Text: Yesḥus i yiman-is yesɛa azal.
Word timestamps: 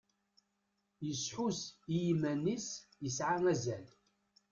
Yesḥus 1.07 1.59
i 1.95 1.95
yiman-is 2.03 2.67
yesɛa 3.03 3.37
azal. 3.51 3.85